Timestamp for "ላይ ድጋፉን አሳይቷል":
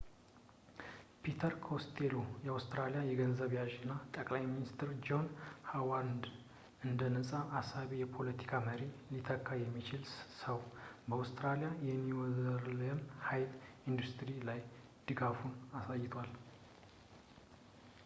14.49-16.31